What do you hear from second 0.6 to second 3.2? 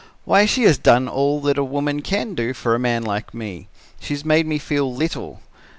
has done all that a woman can do for a man